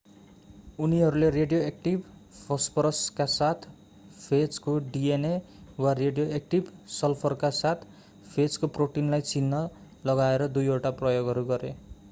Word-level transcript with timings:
उनीहरूले 0.83 1.27
रेडियोएक्टिभ 1.33 2.05
फस्फोरसका 2.37 3.25
साथ 3.33 3.67
फेजको 4.15 4.73
डिएनए 4.95 5.33
वा 5.77 5.91
रेडियोएक्टिभ 5.99 6.71
सल्फरका 6.93 7.51
साथ 7.59 7.83
फेजको 8.31 8.71
प्रोटिनलाई 8.79 9.27
चिन्ह 9.33 9.61
लगाएर 10.05 10.47
दुईवटा 10.57 10.93
प्रयोगहरू 11.03 11.45
गरे 11.53 11.71